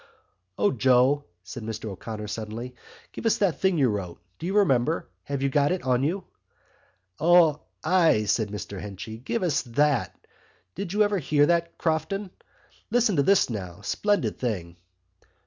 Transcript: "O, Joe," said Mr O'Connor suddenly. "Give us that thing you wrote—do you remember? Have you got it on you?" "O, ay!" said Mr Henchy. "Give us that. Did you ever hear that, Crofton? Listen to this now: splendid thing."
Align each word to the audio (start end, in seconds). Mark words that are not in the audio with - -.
"O, 0.57 0.71
Joe," 0.71 1.25
said 1.43 1.61
Mr 1.61 1.87
O'Connor 1.91 2.25
suddenly. 2.27 2.73
"Give 3.11 3.27
us 3.27 3.37
that 3.37 3.59
thing 3.61 3.77
you 3.77 3.87
wrote—do 3.89 4.47
you 4.47 4.57
remember? 4.57 5.07
Have 5.25 5.43
you 5.43 5.49
got 5.49 5.71
it 5.71 5.83
on 5.83 6.01
you?" 6.01 6.23
"O, 7.19 7.61
ay!" 7.83 8.23
said 8.23 8.49
Mr 8.49 8.81
Henchy. 8.81 9.19
"Give 9.19 9.43
us 9.43 9.61
that. 9.61 10.15
Did 10.73 10.91
you 10.91 11.03
ever 11.03 11.19
hear 11.19 11.45
that, 11.45 11.77
Crofton? 11.77 12.31
Listen 12.89 13.15
to 13.17 13.21
this 13.21 13.47
now: 13.47 13.81
splendid 13.81 14.39
thing." 14.39 14.75